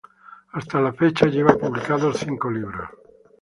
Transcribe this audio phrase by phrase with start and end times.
[0.53, 2.89] Hasta la fecha lleva publicados cinco libros.